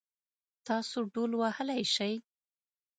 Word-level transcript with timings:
تاسو 0.67 0.97
ډهول 1.11 1.31
وهلی 1.37 1.81
شئ؟ 1.95 2.13